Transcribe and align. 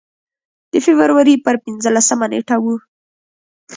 د 0.71 0.73
فبروري 0.85 1.35
پر 1.45 1.55
پنځلسمه 1.65 2.25
نېټه 2.31 2.55
و. 2.63 2.65